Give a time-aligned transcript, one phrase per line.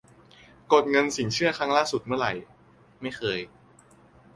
[0.71, 2.33] -กดเงินสินเชื่อครั้งล่าสุดเมื่อไหร่:
[3.01, 3.39] ไม่เคย